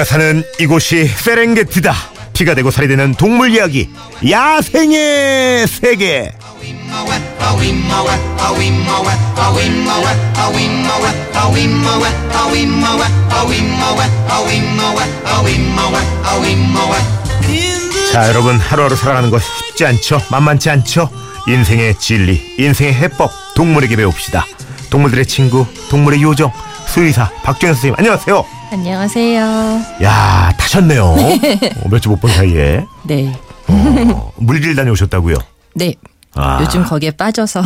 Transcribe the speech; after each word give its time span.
우리가 0.00 0.04
사는 0.04 0.42
이곳이 0.58 1.06
세렝게티다. 1.06 1.94
피가 2.32 2.54
되고 2.54 2.70
살이 2.70 2.88
되는 2.88 3.12
동물 3.14 3.50
이야기. 3.50 3.90
야생의 4.28 5.66
세계. 5.66 6.32
자, 18.12 18.28
여러분 18.28 18.58
하루하루 18.58 18.96
살아가는 18.96 19.30
것 19.30 19.42
쉽지 19.42 19.84
않죠? 19.84 20.20
만만치 20.30 20.70
않죠? 20.70 21.10
인생의 21.46 21.98
진리, 21.98 22.54
인생의 22.58 22.94
해법, 22.94 23.30
동물에게 23.54 23.96
배웁시다. 23.96 24.46
동물들의 24.88 25.26
친구, 25.26 25.66
동물의 25.90 26.22
요정, 26.22 26.52
수의사 26.92 27.30
박정현 27.44 27.74
선생님 27.74 27.94
안녕하세요. 27.98 28.44
안녕하세요. 28.72 29.40
야 30.02 30.52
타셨네요. 30.58 31.14
몇주못본 31.90 32.30
사이에 32.32 32.84
네. 33.04 33.32
어, 33.68 34.32
물길 34.36 34.74
다녀오셨다고요? 34.74 35.36
네. 35.74 35.94
아. 36.34 36.58
요즘 36.62 36.84
거기에 36.84 37.12
빠져서. 37.12 37.62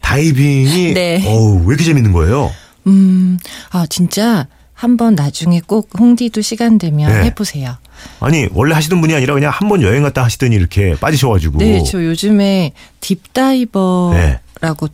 다이빙이 0.00 0.92
네. 0.94 1.22
어우, 1.26 1.60
왜 1.60 1.66
이렇게 1.68 1.84
재밌는 1.84 2.12
거예요? 2.12 2.50
음, 2.86 3.38
아, 3.72 3.84
진짜 3.90 4.46
한번 4.76 5.14
나중에 5.14 5.60
꼭 5.66 5.88
홍디도 5.98 6.42
시간 6.42 6.76
되면 6.76 7.10
네. 7.10 7.24
해보세요. 7.24 7.76
아니 8.20 8.46
원래 8.52 8.74
하시던 8.74 9.00
분이 9.00 9.14
아니라 9.14 9.32
그냥 9.32 9.50
한 9.52 9.68
번 9.70 9.80
여행 9.82 10.02
갔다 10.02 10.22
하시더니 10.22 10.54
이렇게 10.54 10.94
빠지셔가지고 11.00 11.58
네, 11.58 11.82
저 11.82 12.04
요즘에 12.04 12.72
딥다이버라고 13.00 14.12
네. 14.14 14.38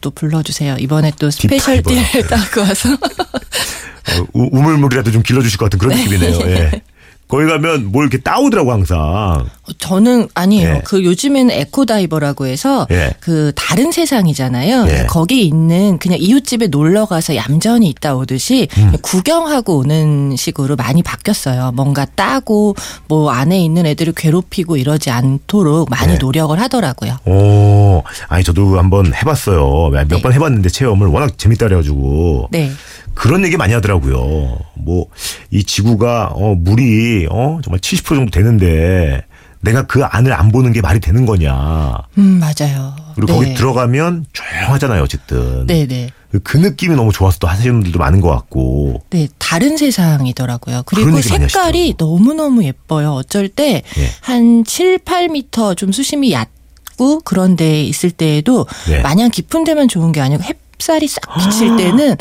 또 0.01 0.11
불러주세요. 0.13 0.77
이번에 0.79 1.11
또 1.19 1.31
스페셜. 1.31 1.83
띠를 1.83 2.27
따고 2.29 2.61
와서. 2.67 2.91
어, 2.93 4.27
우- 4.35 4.49
우물물이라도 4.53 5.11
좀 5.11 5.23
길러주실 5.23 5.59
것 5.59 5.67
같은 5.67 5.79
그런 5.81 5.97
느낌이네요. 5.99 6.39
예. 6.47 6.83
거기 7.27 7.47
가면 7.47 7.87
뭘 7.87 8.05
이렇게 8.07 8.19
따오더라고 8.19 8.71
항상. 8.73 9.47
저는 9.79 10.29
아니에요. 10.35 10.73
네. 10.75 10.81
그 10.85 11.05
요즘에는 11.05 11.51
eco 11.55 11.78
diver라고 11.78 12.47
해서 12.47 12.87
예. 12.91 13.13
그 13.21 13.53
다른 13.55 13.93
세상이잖아요. 13.93 14.87
예. 14.89 15.07
거기 15.09 15.47
있는 15.47 15.99
그냥 15.99 16.19
이웃집에 16.21 16.67
놀러 16.67 17.07
가서 17.07 17.37
얌전히 17.37 17.89
있다 17.89 18.17
오듯이 18.17 18.69
음. 18.77 18.93
구경하고 19.03 19.79
오는 19.79 20.35
식으로 20.37 20.75
많이 20.77 21.03
바뀌었어요. 21.03 21.73
뭔가 21.73 22.05
따고 22.05 22.75
뭐 23.07 23.31
안에 23.31 23.61
있는 23.63 23.87
애들을 23.87 24.15
괴롭히고 24.17 24.77
이러지 24.77 25.11
않도록 25.11 25.91
많이 25.91 26.15
네. 26.15 26.19
노력을 26.19 26.59
하더라고요. 26.61 27.19
오, 27.27 28.03
아니 28.29 28.43
저도 28.43 28.79
한번 28.79 29.15
해봤어요. 29.15 29.91
몇번 29.91 30.23
네. 30.23 30.35
해봤는데 30.35 30.71
체험을 30.71 31.07
워낙 31.07 31.39
재밌다 31.39 31.67
그래가지고 31.67 32.49
네. 32.51 32.71
그런 33.15 33.45
얘기 33.45 33.57
많이 33.57 33.75
하더라고요. 33.75 34.59
뭐 34.75 35.07
이 35.51 35.63
지구가 35.63 36.33
어 36.35 36.55
물이 36.55 37.29
어 37.31 37.61
정말 37.63 37.79
70% 37.79 38.05
정도 38.09 38.31
되는데 38.31 39.23
내가 39.63 39.83
그 39.87 40.05
안을 40.05 40.33
안 40.33 40.51
보는 40.51 40.73
게 40.73 40.81
말이 40.81 41.01
되는 41.01 41.25
거냐. 41.25 41.97
음, 42.19 42.41
맞아요. 42.41 42.95
그리고 43.15 43.33
네. 43.33 43.39
거기 43.39 43.55
들어가면 43.55 44.27
조용하잖아요, 44.33 45.03
어쨌든. 45.03 45.67
네, 45.67 45.87
네. 45.87 46.11
그 46.43 46.57
느낌이 46.57 46.97
너무 46.97 47.13
좋아서 47.13 47.39
또 47.39 47.47
하시는 47.47 47.73
분들도 47.73 47.99
많은 47.99 48.21
것 48.21 48.31
같고. 48.31 49.03
네, 49.11 49.29
다른 49.39 49.77
세상이더라고요. 49.77 50.83
그리고 50.87 51.21
색깔이 51.21 51.95
너무너무 51.99 52.65
예뻐요. 52.65 53.13
어쩔 53.13 53.49
때 53.49 53.83
예. 53.99 54.11
한 54.21 54.65
7, 54.65 54.99
8미터 54.99 55.77
좀 55.77 55.93
수심이 55.93 56.33
얕고 56.33 57.21
그런 57.21 57.55
데 57.55 57.85
있을 57.85 58.11
때에도 58.11 58.67
네. 58.89 59.01
마냥 59.03 59.31
깊은 59.31 59.65
데만 59.65 59.89
좋은 59.89 60.11
게 60.11 60.21
아니고 60.21 60.43
햇 60.43 60.62
살이 60.83 61.07
싹 61.09 61.23
비칠 61.39 61.77
때는 61.77 62.17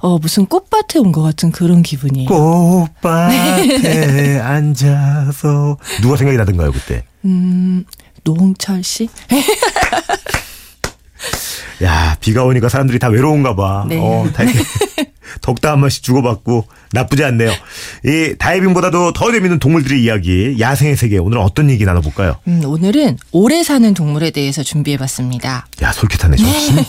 어 0.00 0.18
무슨 0.18 0.46
꽃밭에 0.46 0.98
온 0.98 1.12
것 1.12 1.22
같은 1.22 1.50
그런 1.52 1.82
기분이에요. 1.82 2.28
꽃밭에 2.28 4.38
앉아서 4.40 5.76
누가 6.00 6.16
생각이 6.16 6.36
나던가요 6.38 6.72
그때? 6.72 7.04
음, 7.24 7.84
노홍철 8.24 8.82
씨? 8.84 9.08
야 11.82 12.16
비가 12.20 12.44
오니까 12.44 12.68
사람들이 12.68 12.98
다 12.98 13.08
외로운가 13.08 13.54
봐. 13.56 13.84
네. 13.88 13.98
어, 14.00 14.28
다 14.32 14.44
이렇게 14.44 14.60
덕다 15.42 15.72
한 15.72 15.80
번씩 15.80 16.02
주고받고 16.02 16.66
나쁘지 16.92 17.24
않네요. 17.24 17.50
이 18.04 18.34
다이빙보다도 18.38 19.12
더 19.12 19.32
재밌는 19.32 19.58
동물들의 19.58 20.02
이야기, 20.02 20.56
야생의 20.58 20.96
세계 20.96 21.18
오늘은 21.18 21.42
어떤 21.42 21.68
얘기 21.70 21.84
나눠볼까요? 21.84 22.36
음, 22.48 22.62
오늘은 22.64 23.18
오래 23.32 23.62
사는 23.62 23.92
동물에 23.92 24.30
대해서 24.30 24.62
준비해봤습니다. 24.62 25.66
야 25.82 25.92
솔깃하네. 25.92 26.36
저 26.36 26.44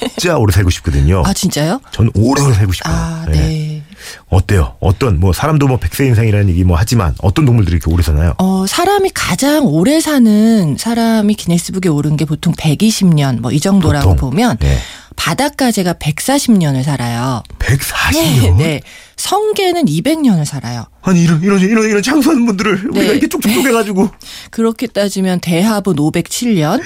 진짜 0.09 0.37
오래 0.37 0.51
살고 0.53 0.69
싶거든요. 0.69 1.23
아 1.25 1.33
진짜요? 1.33 1.81
전 1.91 2.09
오래 2.15 2.41
오래 2.41 2.53
살고 2.53 2.71
싶어요. 2.73 2.93
아, 2.95 3.25
예. 3.29 3.31
네. 3.31 3.83
어때요? 4.29 4.75
어떤 4.81 5.19
뭐 5.19 5.31
사람도 5.33 5.67
뭐 5.67 5.77
백세 5.77 6.05
인상이라는 6.05 6.49
얘기 6.49 6.63
뭐 6.65 6.75
하지만 6.77 7.15
어떤 7.21 7.45
동물들이 7.45 7.77
이렇게 7.77 7.89
오래 7.91 8.03
사나요? 8.03 8.33
어, 8.37 8.65
사람이 8.67 9.11
가장 9.13 9.65
오래 9.65 10.01
사는 10.01 10.75
사람이 10.77 11.33
기네스북에 11.35 11.89
오른 11.89 12.17
게 12.17 12.25
보통 12.25 12.53
120년 12.53 13.39
뭐 13.39 13.51
이 13.53 13.59
정도라고 13.59 14.09
보통. 14.15 14.29
보면 14.31 14.57
네. 14.59 14.77
바닷가재가 15.15 15.93
140년을 15.93 16.83
살아요. 16.83 17.43
140년. 17.63 18.55
네. 18.57 18.81
성게는 19.15 19.85
200년을 19.85 20.43
살아요. 20.45 20.85
아니 21.01 21.23
이런 21.23 21.41
이런 21.43 21.59
이런 21.61 21.85
이런 21.87 22.01
장수하는 22.01 22.45
분들을 22.45 22.85
우리가 22.89 22.99
네. 22.99 23.05
이렇게 23.11 23.27
쭉쭉 23.29 23.53
쪼개가지고 23.53 24.09
그렇게 24.51 24.87
따지면 24.87 25.39
대하분 25.39 25.95
507년, 25.95 26.81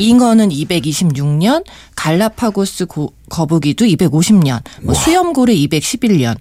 잉어는 0.00 0.50
226년, 0.50 1.64
갈라파고스 1.96 2.86
고- 2.86 3.14
거북이도 3.30 3.84
250년, 3.86 4.60
뭐 4.82 4.94
수염고래 4.94 5.54
211년. 5.54 6.36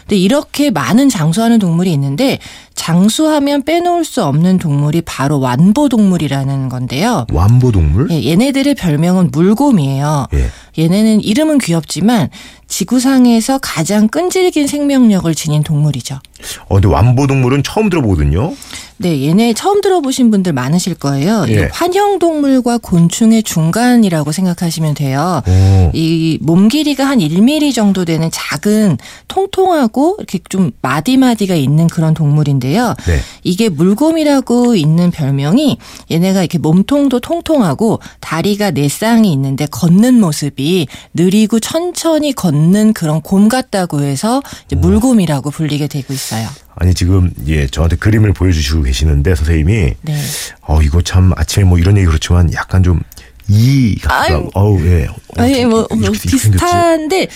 근데 0.00 0.16
이렇게 0.16 0.70
많은 0.72 1.08
장수하는 1.08 1.60
동물이 1.60 1.92
있는데 1.92 2.40
장수하면 2.74 3.62
빼놓을 3.62 4.04
수 4.04 4.24
없는 4.24 4.58
동물이 4.58 5.02
바로 5.02 5.38
완보 5.38 5.88
동물이라는 5.88 6.68
건데요. 6.68 7.26
완보 7.32 7.70
동물? 7.70 8.08
예, 8.10 8.30
얘네들의 8.30 8.74
별명은 8.74 9.30
물곰이에요. 9.30 10.26
예. 10.34 10.50
얘네는 10.78 11.22
이름은 11.22 11.58
귀엽지만 11.58 12.30
지구상에서 12.68 13.58
가장 13.58 14.08
끈질긴 14.08 14.66
생명력을 14.66 15.34
지닌 15.34 15.62
동물이죠. 15.62 16.20
어 16.68 16.74
근데 16.74 16.88
완보 16.88 17.26
동물은 17.26 17.62
처음 17.62 17.88
들어보거든요. 17.88 18.54
네, 19.02 19.26
얘네 19.26 19.54
처음 19.54 19.80
들어보신 19.80 20.30
분들 20.30 20.52
많으실 20.52 20.94
거예요. 20.94 21.44
예. 21.48 21.52
이 21.52 21.56
환형동물과 21.72 22.78
곤충의 22.78 23.42
중간이라고 23.42 24.30
생각하시면 24.30 24.94
돼요. 24.94 25.42
오. 25.46 25.90
이몸 25.92 26.68
길이가 26.68 27.04
한 27.04 27.18
1mm 27.18 27.74
정도 27.74 28.04
되는 28.04 28.30
작은 28.30 28.98
통통하고 29.26 30.16
이렇게 30.18 30.38
좀 30.48 30.70
마디마디가 30.82 31.56
있는 31.56 31.88
그런 31.88 32.14
동물인데요. 32.14 32.94
네. 33.06 33.18
이게 33.42 33.68
물곰이라고 33.68 34.76
있는 34.76 35.10
별명이 35.10 35.78
얘네가 36.10 36.40
이렇게 36.40 36.58
몸통도 36.58 37.18
통통하고 37.18 37.98
다리가 38.20 38.70
네 38.70 38.88
쌍이 38.88 39.32
있는데 39.32 39.66
걷는 39.66 40.20
모습이 40.20 40.86
느리고 41.12 41.58
천천히 41.58 42.32
걷는 42.32 42.92
그런 42.92 43.20
곰 43.20 43.48
같다고 43.48 44.02
해서 44.02 44.42
물곰이라고 44.70 45.50
불리게 45.50 45.88
되고 45.88 46.12
있 46.14 46.18
어요. 46.32 46.48
아니 46.74 46.94
지금 46.94 47.30
예 47.46 47.66
저한테 47.66 47.96
그림을 47.96 48.32
보여주시고 48.32 48.82
계시는데 48.82 49.34
선생님이 49.34 49.94
네. 50.02 50.22
어 50.62 50.80
이거 50.82 51.02
참 51.02 51.32
아침에 51.36 51.64
뭐 51.64 51.78
이런 51.78 51.96
얘기 51.96 52.06
그렇지만 52.06 52.52
약간 52.54 52.82
좀 52.82 53.00
이. 53.48 53.96
하고 54.02 54.50
어우 54.54 54.80
예. 54.86 55.06
어, 55.06 55.14
아니 55.36 55.64
뭐, 55.66 55.86
뭐. 55.90 56.10
비슷한데 56.10 57.28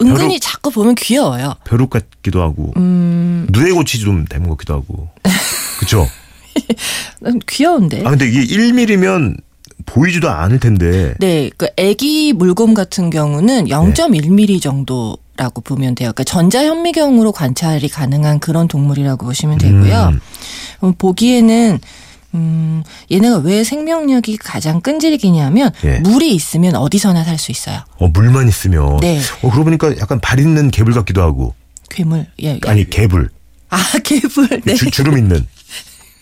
은근히 0.00 0.38
벼룩- 0.38 0.40
자꾸 0.42 0.70
보면 0.70 0.94
귀여워요. 0.96 1.54
벼룩 1.64 1.90
같기도 1.90 2.42
하고 2.42 2.72
음, 2.76 3.46
누에 3.50 3.70
고치 3.70 4.00
좀 4.00 4.24
닮은 4.24 4.48
것 4.48 4.56
같기도 4.56 4.74
하고 4.74 5.08
그렇죠. 5.78 6.08
난 7.20 7.38
귀여운데. 7.46 8.02
아 8.04 8.10
근데 8.10 8.28
이게 8.28 8.42
1mm면 8.44 9.36
보이지도 9.86 10.28
않을 10.30 10.58
텐데 10.60 11.14
네, 11.18 11.50
그 11.56 11.66
아기 11.78 12.32
물곰 12.32 12.74
같은 12.74 13.10
경우는 13.10 13.66
0.1mm 13.66 14.60
정도 14.60 15.16
라고 15.36 15.60
보면 15.62 15.94
돼요. 15.94 16.12
그러니까 16.12 16.24
전자현미경으로 16.24 17.32
관찰이 17.32 17.88
가능한 17.88 18.38
그런 18.38 18.68
동물이라고 18.68 19.24
보시면 19.24 19.58
되고요. 19.58 20.10
음. 20.12 20.20
음, 20.84 20.94
보기에는 20.94 21.78
음, 22.34 22.82
얘네가 23.10 23.38
왜 23.38 23.62
생명력이 23.64 24.36
가장 24.38 24.80
끈질기냐면 24.80 25.70
예. 25.84 25.98
물이 26.00 26.34
있으면 26.34 26.76
어디서나 26.76 27.24
살 27.24 27.38
수 27.38 27.50
있어요. 27.50 27.80
어 27.98 28.08
물만 28.08 28.48
있으면 28.48 28.98
네. 29.00 29.18
어 29.42 29.48
그러고 29.50 29.64
보니까 29.64 29.96
약간 29.98 30.20
발 30.20 30.38
있는 30.38 30.70
개불 30.70 30.94
같기도 30.94 31.22
하고 31.22 31.54
괴물. 31.90 32.26
예. 32.42 32.48
예. 32.48 32.60
아니 32.66 32.88
개불 32.88 33.28
아, 33.68 33.78
개불. 34.04 34.60
네. 34.64 34.74
주, 34.74 34.90
주름 34.90 35.16
있는 35.18 35.46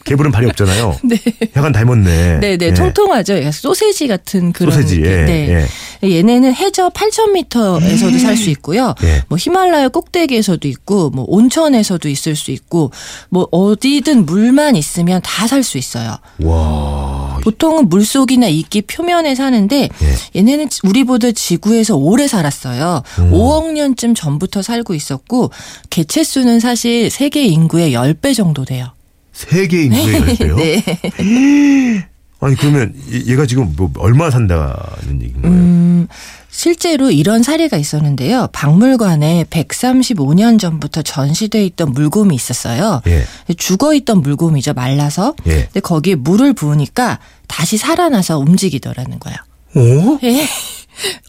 개불은 0.05 0.33
발이 0.33 0.47
없잖아요. 0.47 0.99
네. 1.05 1.17
약간 1.57 1.73
닮았네. 1.73 2.39
네, 2.41 2.57
네, 2.57 2.67
예. 2.67 2.75
통통하죠. 2.75 3.37
약간 3.39 3.53
소세지 3.53 4.07
같은 4.09 4.53
그런. 4.53 4.73
소세지, 4.73 5.03
예, 5.05 5.25
네. 5.25 5.67
얘네는 6.03 6.55
해저 6.55 6.89
8,000m에서도 6.91 8.19
살 8.19 8.37
수 8.37 8.49
있고요. 8.51 8.95
예. 9.03 9.23
뭐 9.29 9.37
히말라야 9.39 9.89
꼭대기에서도 9.89 10.67
있고, 10.69 11.11
뭐 11.11 11.27
온천에서도 11.29 12.09
있을 12.09 12.35
수 12.37 12.51
있고, 12.51 12.91
뭐 13.29 13.47
어디든 13.51 14.25
물만 14.27 14.77
있으면 14.77 15.21
다 15.23 15.47
살 15.47 15.63
수 15.63 15.79
있어요. 15.79 16.17
와, 16.43 17.39
보통은 17.43 17.89
물 17.89 18.05
속이나 18.05 18.47
이끼 18.47 18.83
표면에 18.83 19.35
사는데 19.35 19.89
예. 20.03 20.39
얘네는 20.39 20.69
우리보다 20.85 21.33
지구에서 21.33 21.97
오래 21.97 22.27
살았어요. 22.29 23.03
음. 23.19 23.33
5억 23.33 23.73
년쯤 23.73 24.15
전부터 24.15 24.63
살고 24.63 24.95
있었고 24.95 25.51
개체 25.91 26.23
수는 26.25 26.61
사실 26.61 27.11
세계 27.11 27.45
인구의 27.45 27.93
10배 27.93 28.35
정도 28.35 28.65
돼요. 28.65 28.93
세계 29.49 29.85
인구의 29.85 30.21
10배요? 30.37 30.57
네. 30.57 32.05
아니 32.43 32.57
그러면 32.57 32.95
얘- 33.13 33.27
얘가 33.33 33.45
지금 33.47 33.75
뭐 33.77 33.91
얼마 33.99 34.31
산다는 34.31 35.21
얘기인 35.21 35.43
거예요? 35.43 35.55
음, 35.57 36.09
실제로 36.51 37.11
이런 37.11 37.43
사례가 37.43 37.77
있었는데요. 37.77 38.49
박물관에 38.53 39.45
135년 39.51 40.59
전부터 40.59 41.03
전시돼 41.03 41.65
있던 41.67 41.93
물곰이 41.93 42.35
있었어요. 42.35 43.03
예. 43.07 43.25
죽어 43.59 43.93
있던 43.95 44.23
물곰이죠. 44.23 44.73
말라서. 44.73 45.35
예. 45.47 45.65
근데 45.65 45.81
거기에 45.81 46.15
물을 46.15 46.55
부으니까 46.55 47.19
다시 47.47 47.77
살아나서 47.77 48.39
움직이더라는 48.39 49.19
거예요. 49.21 49.37
어? 49.75 50.19
예. 50.25 50.47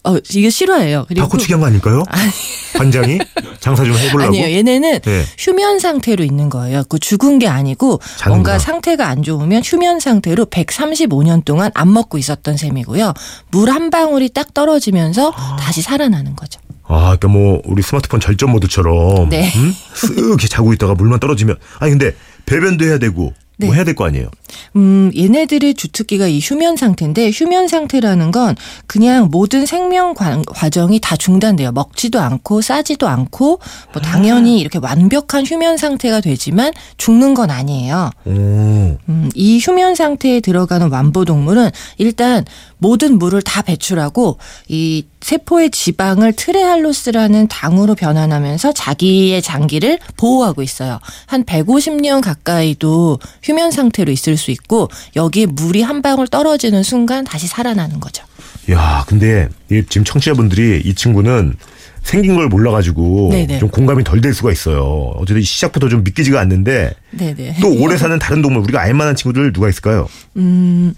어, 0.04 0.18
이게 0.34 0.50
실화예요. 0.50 1.06
그리고 1.08 1.22
바꿔치기 1.28 1.54
한 1.54 1.60
거 1.62 1.68
아닐까요? 1.68 2.04
관장이 2.78 3.20
장사 3.60 3.84
좀 3.86 3.94
해보려고. 3.96 4.30
아니에요. 4.30 4.58
얘네는 4.58 5.00
예. 5.06 5.26
휴면 5.38 5.80
상태로 5.80 6.24
있는 6.24 6.50
거예요. 6.50 6.84
그 6.90 6.98
죽은 7.00 7.40
게 7.40 7.48
아니고 7.48 8.00
자는구나. 8.18 8.30
뭔가 8.30 8.60
상태가 8.60 9.08
안 9.08 9.24
좋으면 9.24 9.62
휴면 9.64 10.00
상태로 10.00 10.46
135년 10.46 11.46
동안 11.46 11.72
안 11.76 11.94
먹고 11.94 12.18
있었던 12.18 12.58
셈이고요. 12.58 13.14
물 13.52 13.70
한 13.70 13.90
방울이 13.90 14.30
딱 14.30 14.54
떨어지면서 14.54 15.32
다시 15.60 15.82
살아나는 15.82 16.36
거죠. 16.36 16.60
아, 16.88 17.16
그러니까 17.18 17.28
뭐 17.30 17.62
우리 17.66 17.82
스마트폰 17.82 18.20
절전 18.20 18.50
모드처럼 18.52 19.30
네. 19.30 19.50
음? 19.56 19.74
쓱 19.96 20.50
자고 20.50 20.74
있다가 20.74 20.94
물만 20.96 21.20
떨어지면 21.22 21.56
아니 21.80 21.92
근데 21.92 22.14
배변도 22.46 22.84
해야 22.84 22.98
되고 22.98 23.34
뭐 23.58 23.70
네. 23.70 23.76
해야 23.76 23.84
될 23.84 23.94
거 23.94 24.06
아니에요. 24.06 24.28
음, 24.76 25.12
얘네들의 25.16 25.76
주특기가 25.76 26.28
이 26.28 26.40
휴면 26.40 26.78
상태인데 26.78 27.30
휴면 27.32 27.68
상태라는 27.68 28.32
건 28.32 28.56
그냥 28.88 29.28
모든 29.30 29.66
생명 29.68 30.14
관- 30.16 30.44
과정이 30.44 31.00
다 31.00 31.16
중단돼요. 31.16 31.72
먹지도 31.72 32.20
않고 32.20 32.62
싸지도 32.62 33.08
않고 33.08 33.60
뭐 33.94 34.02
당연히 34.02 34.60
이렇게 34.60 34.80
완벽한 34.82 35.46
휴면 35.46 35.78
상태가 35.78 36.22
되지만 36.22 36.74
죽는 36.98 37.34
건 37.36 37.52
아니에요. 37.52 38.10
오. 38.26 38.32
음, 38.32 39.30
이 39.36 39.60
휴면 39.60 39.94
상태에 39.96 40.40
들어가는 40.40 40.90
완보 40.90 41.26
동물은 41.26 41.70
일단 41.98 42.46
모든 42.80 43.20
물을 43.20 43.42
다 43.44 43.62
배출하고 43.62 44.38
이 44.70 45.06
세포의 45.22 45.72
지방을 45.72 46.34
트레할로스라는 46.34 47.48
당으로 47.48 47.96
변환하면서 47.96 48.74
자기의 48.74 49.42
장기를 49.42 50.00
보호하고 50.18 50.62
있어요. 50.62 51.00
한 51.28 51.44
150년 51.44 52.22
가까이도 52.22 53.20
휴면 53.44 53.72
상태로 53.72 54.12
있을 54.12 54.38
수 54.38 54.52
있고 54.52 54.90
여기에 55.16 55.48
물이 55.48 55.82
한 55.84 56.02
방울 56.02 56.28
떨어지는 56.28 56.84
순간 56.84 57.24
다시 57.24 57.48
살아나는 57.48 58.00
거죠. 58.00 58.24
야, 58.72 59.04
근데 59.08 59.48
이 59.72 59.84
지금 59.90 60.04
청취자분들이 60.06 60.82
이 60.86 60.94
친구는 60.94 61.56
생긴 62.04 62.36
걸 62.36 62.48
몰라가지고 62.48 63.30
네네. 63.32 63.60
좀 63.60 63.70
공감이 63.70 64.04
덜 64.04 64.22
될 64.22 64.34
수가 64.34 64.52
있어요. 64.52 65.14
어쨌든 65.18 65.44
시작부터 65.44 65.88
좀 65.88 66.04
믿기지가 66.04 66.40
않는데 66.40 66.94
네네. 67.12 67.58
또 67.62 67.72
오래 67.80 67.96
사는 67.98 68.18
다른 68.18 68.42
동물 68.42 68.64
우리가 68.64 68.82
알만한 68.82 69.16
친구들 69.16 69.54
누가 69.54 69.70
있을까요? 69.70 70.08
음, 70.38 70.94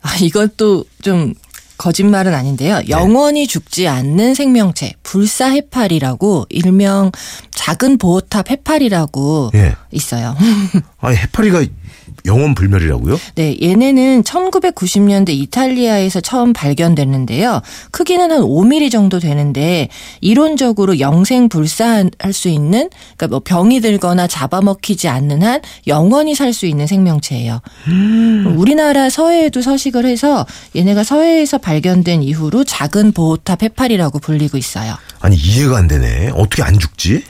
아, 0.00 0.16
이것도 0.20 0.84
좀 1.02 1.34
거짓말은 1.82 2.32
아닌데요. 2.32 2.80
영원히 2.88 3.48
죽지 3.48 3.88
않는 3.88 4.34
생명체, 4.34 4.92
불사 5.02 5.48
해파리라고 5.48 6.46
일명 6.48 7.10
작은 7.50 7.98
보호탑 7.98 8.50
해파리라고 8.50 9.50
예. 9.54 9.74
있어요. 9.90 10.36
아니 11.02 11.16
해파리가 11.16 11.64
영원 12.24 12.54
불멸이라고요? 12.54 13.18
네, 13.34 13.56
얘네는 13.60 14.22
1990년대 14.22 15.30
이탈리아에서 15.30 16.20
처음 16.20 16.52
발견됐는데요. 16.52 17.60
크기는 17.90 18.30
한 18.30 18.40
5mm 18.42 18.90
정도 18.90 19.18
되는데 19.18 19.88
이론적으로 20.20 21.00
영생 21.00 21.48
불사할 21.48 22.10
수 22.32 22.48
있는 22.48 22.88
그러니까 23.16 23.28
뭐 23.28 23.40
병이 23.40 23.80
들거나 23.80 24.26
잡아먹히지 24.26 25.08
않는 25.08 25.42
한 25.42 25.60
영원히 25.86 26.34
살 26.34 26.52
수 26.52 26.66
있는 26.66 26.86
생명체예요. 26.86 27.60
우리나라 28.56 29.08
서해에도 29.08 29.62
서식을 29.62 30.04
해서 30.04 30.46
얘네가 30.76 31.02
서해에서 31.02 31.56
발견된 31.58 32.22
이후로 32.22 32.64
작은 32.64 33.12
보호탑 33.12 33.62
해파리라고 33.62 34.18
불리고 34.18 34.58
있어요. 34.58 34.96
아니 35.20 35.36
이해가 35.36 35.78
안 35.78 35.88
되네. 35.88 36.30
어떻게 36.34 36.62
안 36.62 36.78
죽지? 36.78 37.24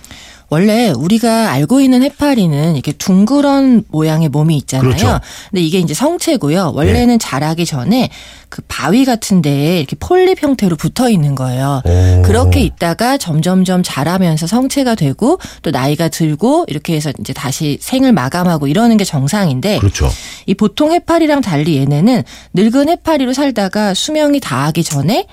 원래 0.53 0.91
우리가 0.91 1.51
알고 1.51 1.81
있는 1.81 2.03
해파리는 2.03 2.75
이렇게 2.75 2.93
둥그런 2.93 3.85
모양의 3.89 4.29
몸이 4.29 4.55
있잖아요. 4.59 4.87
그렇죠. 4.87 5.19
근데 5.49 5.63
이게 5.63 5.79
이제 5.79 5.95
성체고요. 5.95 6.73
원래는 6.75 7.19
자라기 7.19 7.65
전에 7.65 8.11
그 8.51 8.61
바위 8.69 9.07
같은 9.07 9.41
데에 9.41 9.79
이렇게 9.79 9.97
폴립 9.99 10.43
형태로 10.43 10.77
붙어 10.77 11.09
있는 11.09 11.35
거예요. 11.35 11.81
오. 11.87 12.23
그렇게 12.23 12.61
있다가 12.61 13.17
점점점 13.17 13.83
자라면서 13.83 14.47
성체가 14.47 14.95
되고 14.95 15.39
또 15.63 15.71
나이가 15.71 16.11
들고 16.11 16.67
이렇게 16.69 16.97
해서 16.97 17.11
이제 17.19 17.33
다시 17.33 17.79
생을 17.81 18.13
마감하고 18.13 18.67
이러는 18.67 18.99
게 18.99 19.05
정상인데 19.05 19.79
그렇죠. 19.79 20.11
이 20.45 20.53
보통 20.53 20.93
해파리랑 20.93 21.41
달리 21.41 21.79
얘네는 21.79 22.25
늙은 22.53 22.91
해파리로 22.91 23.33
살다가 23.33 23.95
수명이 23.95 24.41
다하기 24.41 24.85
전에 24.85 25.27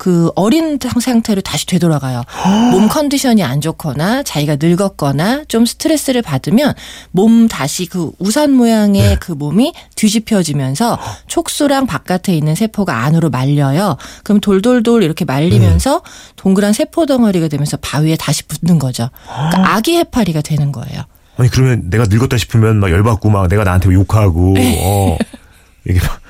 그 0.00 0.30
어린 0.34 0.78
상태로 0.80 1.42
다시 1.42 1.66
되돌아가요. 1.66 2.22
몸 2.70 2.88
컨디션이 2.88 3.44
안 3.44 3.60
좋거나 3.60 4.22
자기가 4.22 4.56
늙었거나 4.58 5.44
좀 5.46 5.66
스트레스를 5.66 6.22
받으면 6.22 6.72
몸 7.10 7.48
다시 7.48 7.84
그 7.84 8.10
우산 8.18 8.50
모양의 8.52 9.18
그 9.20 9.32
몸이 9.32 9.74
뒤집혀지면서 9.96 10.98
촉수랑 11.26 11.86
바깥에 11.86 12.34
있는 12.34 12.54
세포가 12.54 13.04
안으로 13.04 13.28
말려요. 13.28 13.98
그럼 14.24 14.40
돌돌돌 14.40 15.02
이렇게 15.02 15.26
말리면서 15.26 16.00
동그란 16.36 16.72
세포 16.72 17.04
덩어리가 17.04 17.48
되면서 17.48 17.76
바위에 17.76 18.16
다시 18.16 18.42
붙는 18.44 18.78
거죠. 18.78 19.10
그러니까 19.26 19.74
아기 19.74 19.98
해파리가 19.98 20.40
되는 20.40 20.72
거예요. 20.72 21.02
아니 21.36 21.50
그러면 21.50 21.90
내가 21.90 22.04
늙었다 22.08 22.38
싶으면 22.38 22.78
막 22.78 22.90
열받고 22.90 23.28
막 23.28 23.48
내가 23.48 23.64
나한테 23.64 23.92
욕하고 23.92 24.54
어 24.56 25.18
이게 25.86 26.00
막 26.00 26.20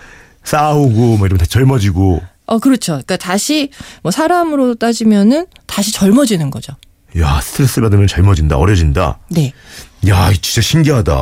싸우고 0.42 1.18
뭐 1.18 1.26
이러면 1.26 1.38
다 1.38 1.46
젊어지고 1.46 2.20
어, 2.50 2.58
그렇죠. 2.58 2.92
그러니까 2.92 3.16
다시 3.16 3.70
뭐 4.02 4.10
사람으로 4.10 4.74
따지면은 4.74 5.46
다시 5.66 5.92
젊어지는 5.92 6.50
거죠. 6.50 6.74
야 7.18 7.40
스트레스 7.40 7.80
받으면 7.80 8.08
젊어진다 8.08 8.56
어려진다. 8.56 9.20
네. 9.30 9.52
야 10.08 10.30
진짜 10.40 10.60
신기하다. 10.62 11.12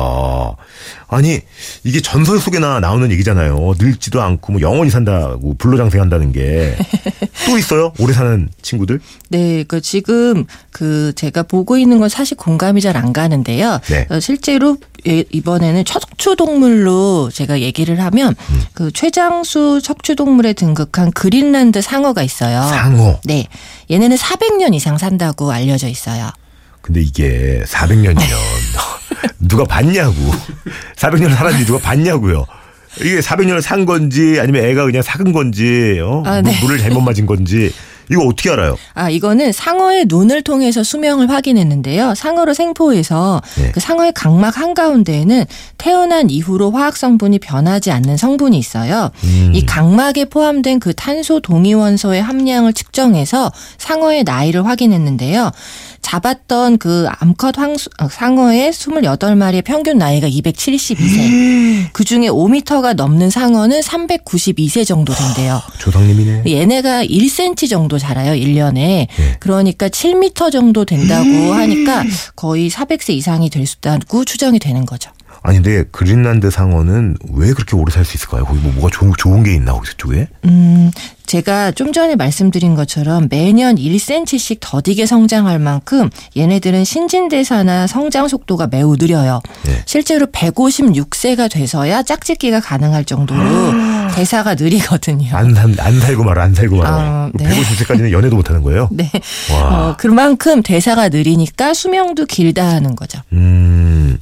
아니 1.11 1.39
이게 1.83 1.99
전설 2.01 2.39
속에나 2.39 2.79
나오는 2.79 3.11
얘기잖아요. 3.11 3.73
늙지도 3.77 4.21
않고 4.21 4.53
뭐 4.53 4.61
영원히 4.61 4.89
산다고 4.91 5.55
불로장생한다는 5.57 6.31
게 6.31 6.75
또 7.47 7.57
있어요? 7.57 7.91
오래 7.99 8.13
사는 8.13 8.47
친구들? 8.61 8.99
네, 9.29 9.63
그 9.67 9.81
지금 9.81 10.45
그 10.71 11.11
제가 11.15 11.43
보고 11.43 11.77
있는 11.77 11.99
건 11.99 12.09
사실 12.09 12.37
공감이 12.37 12.81
잘 12.81 12.99
안 12.99 13.13
가는데요. 13.13 13.79
네. 13.89 14.07
어, 14.09 14.19
실제로 14.19 14.75
예, 15.07 15.23
이번에는 15.31 15.85
척추 15.85 16.35
동물로 16.35 17.29
제가 17.33 17.61
얘기를 17.61 18.01
하면 18.01 18.35
음. 18.49 18.61
그 18.73 18.91
최장수 18.91 19.79
척추 19.81 20.15
동물에 20.15 20.51
등극한 20.53 21.11
그린란드 21.11 21.81
상어가 21.81 22.21
있어요. 22.23 22.61
상어. 22.63 23.19
네, 23.23 23.47
얘네는 23.89 24.17
400년 24.17 24.73
이상 24.73 24.97
산다고 24.97 25.51
알려져 25.51 25.87
있어요. 25.87 26.29
근데 26.89 27.01
이게 27.01 27.61
400년이면 27.67 28.17
누가 29.47 29.63
봤냐고. 29.63 30.15
400년 30.95 31.35
살았는지 31.35 31.67
누가 31.67 31.77
봤냐고요. 31.79 32.45
이게 33.01 33.19
400년을 33.19 33.61
산 33.61 33.85
건지 33.85 34.39
아니면 34.41 34.65
애가 34.65 34.85
그냥 34.85 35.03
삭은 35.03 35.31
건지 35.31 35.99
어? 36.03 36.23
아, 36.25 36.41
물- 36.41 36.51
네. 36.51 36.59
물을 36.61 36.77
잘못 36.79 37.01
맞은 37.01 37.27
건지 37.27 37.71
이거 38.11 38.23
어떻게 38.23 38.49
알아요? 38.49 38.75
아, 38.95 39.11
이거는 39.11 39.51
상어의 39.51 40.05
눈을 40.07 40.41
통해서 40.41 40.81
수명을 40.81 41.29
확인했는데요. 41.29 42.15
상어를 42.15 42.55
생포해서 42.55 43.39
네. 43.57 43.71
그 43.71 43.79
상어의 43.79 44.13
각막 44.15 44.57
한 44.57 44.73
가운데에는 44.73 45.45
태어난 45.77 46.31
이후로 46.31 46.71
화학 46.71 46.97
성분이 46.97 47.37
변하지 47.37 47.91
않는 47.91 48.17
성분이 48.17 48.57
있어요. 48.57 49.11
음. 49.25 49.51
이 49.53 49.63
각막에 49.63 50.25
포함된 50.25 50.79
그 50.79 50.95
탄소 50.95 51.39
동위원소의 51.39 52.23
함량을 52.23 52.73
측정해서 52.73 53.51
상어의 53.77 54.23
나이를 54.23 54.65
확인했는데요. 54.65 55.51
잡았던 56.01 56.77
그 56.77 57.07
암컷 57.19 57.57
황수, 57.57 57.89
어, 57.99 58.07
상어의 58.09 58.71
28마리의 58.71 59.63
평균 59.63 59.97
나이가 59.97 60.27
272세. 60.27 61.89
그 61.93 62.03
중에 62.03 62.27
5m가 62.27 62.93
넘는 62.95 63.29
상어는 63.29 63.81
392세 63.81 64.85
정도 64.85 65.13
된대요. 65.13 65.61
조상님이네. 65.79 66.43
얘네가 66.47 67.03
1cm 67.05 67.69
정도 67.69 67.97
자라요, 67.97 68.33
1년에. 68.33 68.73
네. 68.75 69.07
그러니까 69.39 69.87
7m 69.89 70.51
정도 70.51 70.85
된다고 70.85 71.27
하니까 71.53 72.03
거의 72.35 72.69
400세 72.69 73.13
이상이 73.13 73.49
될 73.49 73.65
수 73.65 73.75
있다고 73.79 74.25
추정이 74.25 74.57
되는 74.57 74.85
거죠. 74.85 75.11
아니 75.43 75.57
근데 75.61 75.83
그린란드 75.91 76.49
상어는 76.49 77.17
왜 77.33 77.53
그렇게 77.53 77.75
오래 77.75 77.93
살 77.93 78.03
수 78.03 78.17
있을까요? 78.17 78.45
거기 78.45 78.59
뭐 78.59 78.71
뭐가 78.73 78.89
좋은, 78.91 79.13
좋은 79.17 79.43
게 79.43 79.53
있나 79.53 79.73
거기 79.73 79.87
쪽에? 79.97 80.27
음, 80.45 80.91
제가 81.29 81.71
좀 81.71 81.93
전에 81.93 82.15
말씀드린 82.15 82.73
것처럼 82.73 83.27
매년 83.29 83.75
1cm씩 83.75 84.57
더디게 84.61 85.05
성장할 85.05 85.59
만큼 85.59 86.09
얘네들은 86.35 86.83
신진대사나 86.83 87.85
성장 87.85 88.27
속도가 88.27 88.65
매우 88.71 88.95
느려요. 88.95 89.39
네. 89.63 89.83
실제로 89.85 90.25
156세가 90.25 91.51
돼서야 91.51 92.01
짝짓기가 92.01 92.61
가능할 92.61 93.05
정도로 93.05 93.39
대사가 94.15 94.55
느리거든요. 94.55 95.29
안, 95.35 95.53
산, 95.53 95.75
안 95.77 95.99
살고 95.99 96.23
말아, 96.23 96.45
안 96.45 96.55
살고 96.55 96.77
말아. 96.77 96.89
아, 96.89 97.29
네. 97.35 97.47
150세까지는 97.47 98.11
연애도 98.11 98.35
못 98.35 98.49
하는 98.49 98.63
거예요? 98.63 98.89
네. 98.91 99.07
와. 99.53 99.89
어, 99.89 99.95
그만큼 99.97 100.63
대사가 100.63 101.09
느리니까 101.09 101.75
수명도 101.75 102.25
길다 102.25 102.67
하는 102.67 102.95
거죠. 102.95 103.19
음, 103.33 104.17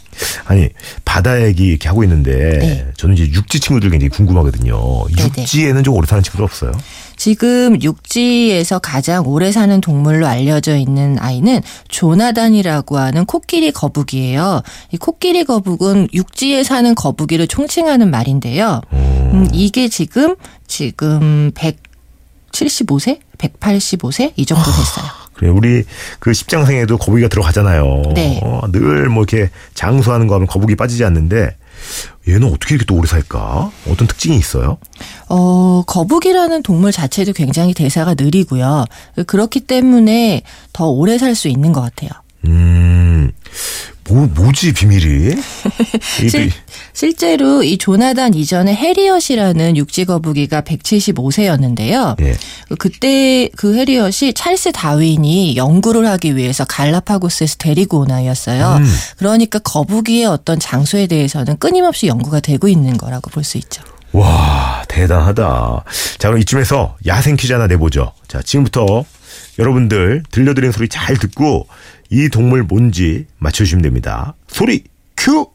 아니, 0.46 0.70
바다 1.06 1.44
얘기 1.44 1.66
이렇게 1.66 1.88
하고 1.88 2.04
있는데, 2.04 2.58
네. 2.60 2.88
저는 2.98 3.16
이제 3.16 3.32
육지 3.32 3.60
친구들 3.60 3.90
굉장히 3.90 4.10
궁금하거든요. 4.10 5.06
육지에는 5.10 5.84
좀 5.84 5.96
오래 5.96 6.06
사는 6.08 6.24
친구들 6.24 6.44
없어요? 6.44 6.72
지금 7.18 7.82
육지에서 7.82 8.80
가장 8.80 9.28
오래 9.28 9.52
사는 9.52 9.82
동물로 9.82 10.28
알려져 10.28 10.78
있는 10.78 11.18
아이는 11.20 11.62
조나단이라고 11.90 12.98
하는 12.98 13.26
코끼리 13.26 13.72
거북이에요. 13.72 14.62
이 14.92 14.98
코끼리 14.98 15.44
거북은 15.44 16.10
육지에 16.14 16.64
사는 16.64 16.94
거북이를 16.94 17.48
총칭하는 17.48 18.12
말인데요. 18.12 18.82
음, 18.94 19.48
이게 19.52 19.90
지금 19.90 20.36
지금 20.68 21.52
175세, 22.52 23.20
185세 23.40 24.34
이 24.36 24.46
정도 24.46 24.66
됐어요. 24.66 25.27
그래, 25.38 25.50
우리 25.50 25.84
그 26.20 26.34
십장생에도 26.34 26.98
거북이가 26.98 27.29
들어가잖아요. 27.29 28.03
네. 28.15 28.39
어, 28.44 28.62
늘뭐 28.72 29.24
이렇게 29.24 29.50
장수하는 29.74 30.27
거 30.27 30.36
하면 30.36 30.48
거북이 30.48 30.75
빠지지 30.75 31.06
않는데, 31.06 31.56
얘는 32.27 32.48
어떻게 32.48 32.74
이렇게 32.74 32.86
또 32.86 32.96
오래 32.96 33.08
살까? 33.08 33.72
어떤 33.89 34.08
특징이 34.08 34.36
있어요? 34.38 34.77
어, 35.29 35.84
거북이라는 35.86 36.63
동물 36.63 36.91
자체도 36.91 37.34
굉장히 37.34 37.74
대사가 37.74 38.15
느리고요. 38.15 38.86
그렇기 39.27 39.62
때문에 39.62 40.41
더 40.74 40.88
오래 40.88 41.17
살 41.17 41.36
수 41.36 41.48
있는 41.48 41.72
것 41.72 41.82
같아요. 41.82 42.10
음, 42.46 43.32
뭐, 44.10 44.28
뭐지, 44.34 44.74
비밀이? 44.74 45.36
실, 46.30 46.52
실제로 46.94 47.64
이 47.64 47.78
조나단 47.78 48.34
이전에 48.34 48.74
해리엇이라는 48.74 49.76
육지 49.78 50.06
거북이가 50.06 50.62
175세였는데요. 50.62 52.20
예. 52.22 52.36
그때 52.80 53.50
그 53.56 53.76
해리엇이 53.76 54.34
찰스 54.34 54.72
다윈이 54.72 55.56
연구를 55.58 56.06
하기 56.08 56.36
위해서 56.36 56.64
갈라파고스에서 56.66 57.56
데리고 57.58 58.00
온 58.00 58.12
아이였어요. 58.12 58.78
음. 58.78 58.96
그러니까 59.18 59.60
거북이의 59.60 60.26
어떤 60.26 60.60
장소에 60.60 61.08
대해서는 61.08 61.58
끊임없이 61.58 62.08
연구가 62.08 62.40
되고 62.40 62.68
있는 62.68 62.98
거라고 62.98 63.30
볼 63.32 63.44
수 63.44 63.58
있죠. 63.60 63.82
와, 64.12 64.84
대단하다. 64.90 65.84
자, 66.18 66.28
그럼 66.28 66.42
이쯤에서 66.42 66.98
야생 67.06 67.36
퀴즈 67.38 67.54
하나 67.54 67.68
내보죠. 67.68 68.12
자, 68.28 68.42
지금부터 68.42 69.06
여러분들 69.60 70.24
들려드린 70.32 70.72
소리 70.72 70.88
잘 70.90 71.16
듣고 71.18 71.68
이 72.10 72.30
동물 72.30 72.64
뭔지 72.64 73.26
맞춰주시면 73.40 73.82
됩니다. 73.84 74.36
소리 74.48 74.84
큐! 75.16 75.48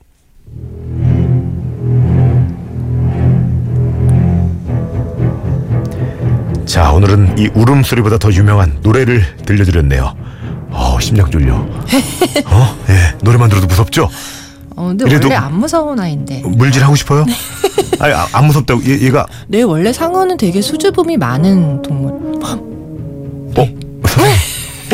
자, 6.66 6.92
오늘은 6.92 7.38
이 7.38 7.48
울음소리보다 7.54 8.18
더 8.18 8.32
유명한 8.32 8.78
노래를 8.82 9.36
들려드렸네요. 9.44 10.14
어, 10.70 10.98
심장 11.00 11.30
쫄려. 11.30 11.54
어? 12.46 12.76
예, 12.88 13.16
노래만 13.22 13.48
들어도 13.50 13.66
무섭죠? 13.66 14.08
어, 14.74 14.86
근데 14.86 15.04
원래 15.04 15.34
안 15.34 15.58
무서운 15.58 16.00
아이인데. 16.00 16.42
물질 16.46 16.82
하고 16.82 16.94
싶어요? 16.96 17.26
아니, 17.98 18.14
아, 18.14 18.26
안 18.32 18.46
무섭다고. 18.46 18.82
얘, 18.86 19.00
얘가 19.02 19.26
네, 19.48 19.62
원래 19.62 19.92
상어는 19.92 20.38
되게 20.38 20.62
수줍음이 20.62 21.18
많은 21.18 21.82
동물. 21.82 22.40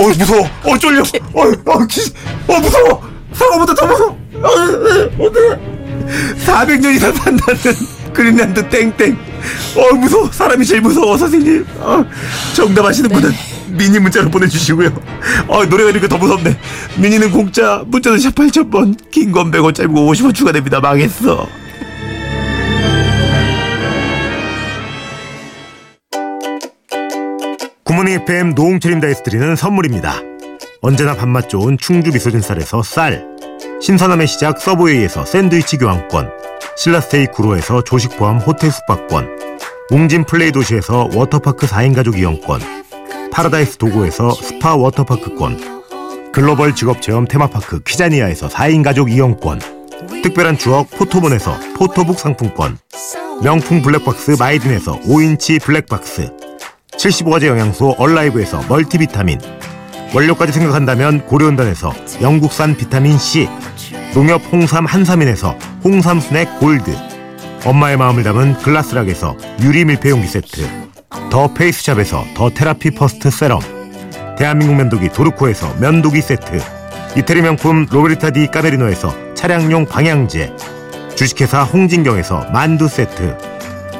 어? 0.08 0.10
어 0.10 0.14
무서워. 0.16 0.50
어 0.64 0.78
쫄려. 0.78 1.02
어, 1.02 1.42
어, 1.72 1.86
기, 1.86 2.00
어 2.46 2.60
무서워. 2.60 3.02
상어보다 3.32 3.74
더 3.74 3.86
무서워. 3.86 4.10
어, 4.34 5.24
어떡해. 5.24 5.58
400년 6.46 6.94
이상 6.94 7.12
산다는 7.12 7.74
그린란드 8.12 8.68
땡땡. 8.68 9.16
어 9.76 9.94
무서워. 9.94 10.30
사람이 10.32 10.64
제일 10.64 10.80
무서워 10.80 11.16
선생님. 11.16 11.66
어, 11.78 12.04
정답 12.54 12.86
아시는 12.86 13.10
분은 13.10 13.30
미니 13.68 13.98
문자로 13.98 14.30
보내주시고요. 14.30 14.90
어 15.48 15.64
노래가 15.66 15.90
이렇게 15.90 16.08
더 16.08 16.16
무섭네. 16.16 16.56
미니는 16.96 17.30
공짜, 17.30 17.82
문자는 17.86 18.18
샵 18.18 18.34
8000번. 18.34 18.96
긴건 19.10 19.50
100원, 19.50 19.74
짧은 19.74 19.92
거 19.94 20.00
50원 20.00 20.34
추가됩니다. 20.34 20.80
망했어. 20.80 21.46
Good 27.98 28.04
Morning 28.04 28.14
FM 28.14 28.50
노홍철입니다에서 28.50 29.24
드리는 29.24 29.56
선물입니다. 29.56 30.20
언제나 30.82 31.16
밥맛 31.16 31.48
좋은 31.48 31.76
충주 31.78 32.12
미소진 32.12 32.40
쌀에서 32.40 32.80
쌀. 32.80 33.26
신선함의 33.82 34.28
시작 34.28 34.60
서브웨이에서 34.60 35.24
샌드위치 35.24 35.78
교환권. 35.78 36.30
신라스테이 36.76 37.26
구로에서 37.32 37.82
조식 37.82 38.16
포함 38.16 38.38
호텔 38.38 38.70
숙박권. 38.70 39.58
웅진 39.90 40.26
플레이 40.26 40.52
도시에서 40.52 41.08
워터파크 41.12 41.66
4인 41.66 41.92
가족 41.92 42.16
이용권. 42.16 42.60
파라다이스 43.32 43.78
도고에서 43.78 44.30
스파 44.30 44.76
워터파크권. 44.76 45.82
글로벌 46.30 46.76
직업체험 46.76 47.26
테마파크 47.26 47.82
키자니아에서 47.82 48.46
4인 48.46 48.84
가족 48.84 49.10
이용권. 49.10 49.58
특별한 50.22 50.56
추억 50.56 50.88
포토본에서 50.92 51.58
포토북 51.76 52.20
상품권. 52.20 52.78
명품 53.42 53.82
블랙박스 53.82 54.36
마이딘에서 54.38 55.00
5인치 55.00 55.60
블랙박스 55.60 56.37
75가지 56.98 57.46
영양소 57.46 57.94
얼라이브에서 57.96 58.64
멀티비타민. 58.68 59.38
원료까지 60.14 60.52
생각한다면 60.52 61.24
고려은단에서 61.26 61.92
영국산 62.22 62.76
비타민C 62.76 63.48
농협 64.14 64.42
홍삼 64.50 64.86
한삼인에서 64.86 65.54
홍삼 65.84 66.18
스낵 66.18 66.58
골드 66.58 66.90
엄마의 67.64 67.98
마음을 67.98 68.22
담은 68.22 68.54
글라스락에서 68.58 69.36
유리 69.60 69.84
밀폐용기 69.84 70.26
세트 70.26 70.66
더 71.30 71.52
페이스샵에서 71.52 72.24
더 72.34 72.48
테라피 72.48 72.92
퍼스트 72.92 73.30
세럼 73.30 73.60
대한민국 74.38 74.76
면도기 74.76 75.10
도르코에서 75.10 75.74
면도기 75.74 76.22
세트 76.22 76.58
이태리 77.18 77.42
명품 77.42 77.86
로베르타 77.90 78.30
디 78.30 78.46
까메리노에서 78.46 79.34
차량용 79.34 79.84
방향제 79.84 80.56
주식회사 81.16 81.64
홍진경에서 81.64 82.46
만두 82.50 82.88
세트 82.88 83.36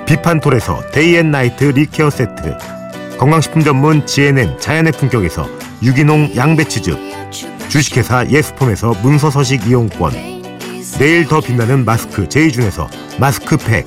비판톨에서 0.06 0.90
데이앤나이트 0.90 1.64
리케어 1.64 2.08
세트 2.08 2.77
건강식품 3.18 3.64
전문 3.64 4.06
GNM 4.06 4.58
자연의 4.60 4.92
품격에서 4.92 5.48
유기농 5.82 6.36
양배추즙 6.36 6.96
주식회사 7.68 8.26
예스폼에서 8.28 8.94
문서서식 9.02 9.66
이용권 9.66 10.12
내일 10.98 11.26
더 11.26 11.40
빛나는 11.40 11.84
마스크 11.84 12.28
제이준에서 12.28 12.88
마스크팩 13.18 13.86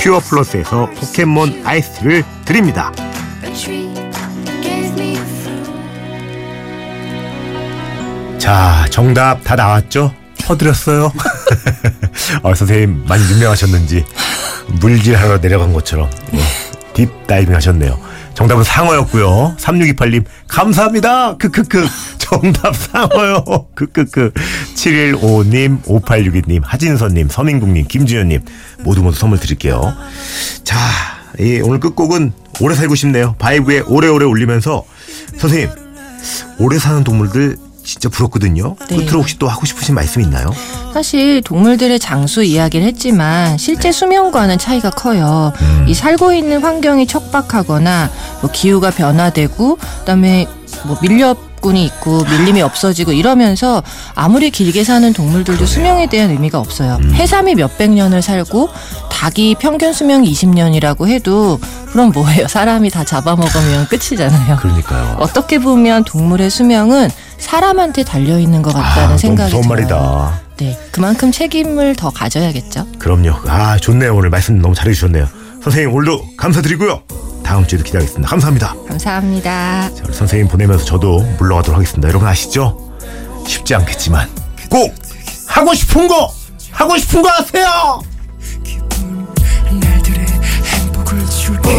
퓨어 0.00 0.18
플러스에서 0.20 0.90
포켓몬 0.98 1.62
아이스를 1.64 2.24
드립니다. 2.44 2.92
자 8.38 8.84
정답 8.90 9.44
다 9.44 9.54
나왔죠? 9.54 10.12
퍼드렸어요? 10.44 11.12
어, 12.42 12.54
선생님 12.54 13.04
많이 13.06 13.22
유명하셨는지 13.32 14.04
물질하러 14.80 15.38
내려간 15.38 15.72
것처럼 15.72 16.10
예, 16.34 16.40
deep 16.94 17.18
diving 17.18 17.54
하셨네요 17.54 18.11
정답은 18.34 18.64
상어였고요. 18.64 19.56
3628님 19.58 20.24
감사합니다. 20.48 21.36
크크크 21.36 21.86
정답 22.18 22.74
상어요. 22.74 23.44
크크크 23.74 24.32
715님 24.74 25.82
5862님 25.84 26.60
하진선님 26.64 27.28
서민국님 27.28 27.86
김주현님 27.86 28.40
모두 28.80 29.02
모두 29.02 29.18
선물 29.18 29.38
드릴게요. 29.38 29.94
자 30.64 31.28
이 31.28 31.60
오늘 31.60 31.80
끝곡은 31.80 32.32
오래 32.60 32.74
살고 32.74 32.94
싶네요. 32.94 33.34
바이브의 33.38 33.80
오래오래 33.80 34.24
울리면서 34.24 34.84
선생님 35.38 35.70
오래 36.58 36.78
사는 36.78 37.04
동물들 37.04 37.56
진짜 37.84 38.08
부럽거든요. 38.08 38.76
네. 38.88 38.96
끝으로 38.96 39.20
혹시 39.20 39.38
또 39.38 39.48
하고 39.48 39.66
싶으신 39.66 39.94
말씀 39.94 40.22
있나요? 40.22 40.50
사실 40.92 41.42
동물들의 41.42 41.98
장수 41.98 42.42
이야기를 42.42 42.86
했지만 42.86 43.58
실제 43.58 43.90
수명과는 43.92 44.58
차이가 44.58 44.90
커요. 44.90 45.52
이 45.86 45.94
살고 45.94 46.32
있는 46.32 46.62
환경이 46.62 47.06
척박하거나 47.06 48.10
뭐 48.40 48.50
기후가 48.50 48.90
변화되고 48.90 49.76
그다음에 50.00 50.46
뭐 50.84 50.96
밀렵군이 51.02 51.84
있고 51.84 52.24
밀림이 52.24 52.62
없어지고 52.62 53.12
이러면서 53.12 53.82
아무리 54.14 54.50
길게 54.50 54.84
사는 54.84 55.12
동물들도 55.12 55.64
수명에 55.66 56.06
대한 56.08 56.30
의미가 56.30 56.58
없어요. 56.58 56.98
해삼이 57.14 57.54
몇백 57.56 57.90
년을 57.90 58.22
살고 58.22 58.68
닭이 59.10 59.56
평균 59.60 59.92
수명이 59.92 60.30
20년이라고 60.32 61.08
해도 61.08 61.58
그럼 61.86 62.10
뭐예요? 62.12 62.48
사람이 62.48 62.90
다 62.90 63.04
잡아먹으면 63.04 63.86
끝이잖아요. 63.88 64.56
그러니까요. 64.56 65.16
어떻게 65.20 65.58
보면 65.58 66.04
동물의 66.04 66.50
수명은 66.50 67.10
사람한테 67.42 68.04
달려 68.04 68.38
있는 68.38 68.62
것 68.62 68.72
같다는 68.72 69.02
아, 69.02 69.06
너무 69.08 69.18
생각이 69.18 69.54
무서운 69.54 69.76
들어요. 69.76 69.98
말이다. 69.98 70.40
네, 70.58 70.78
그만큼 70.92 71.32
책임을 71.32 71.96
더 71.96 72.10
가져야겠죠. 72.10 72.86
그럼요. 72.98 73.34
아, 73.48 73.76
좋네요. 73.78 74.14
오늘 74.14 74.30
말씀 74.30 74.60
너무 74.62 74.74
잘해주셨네요. 74.74 75.26
선생님, 75.62 75.92
오늘도 75.94 76.36
감사드리고요. 76.36 77.02
다음 77.44 77.66
주에도 77.66 77.84
기대하겠습니다. 77.84 78.28
감사합니다. 78.28 78.74
감사합니다. 78.88 79.90
자, 79.94 80.02
우리 80.06 80.14
선생님 80.14 80.48
보내면서 80.48 80.84
저도 80.84 81.20
물러가도록 81.38 81.76
하겠습니다. 81.78 82.08
여러분 82.08 82.28
아시죠? 82.28 82.92
쉽지 83.46 83.74
않겠지만 83.74 84.28
꼭 84.70 84.94
하고 85.48 85.74
싶은 85.74 86.06
거 86.08 86.32
하고 86.70 86.96
싶은 86.96 87.20
거 87.22 87.28
하세요. 87.28 88.00
날들의 89.72 90.26
행복을 90.64 91.26
줄게 91.26 91.70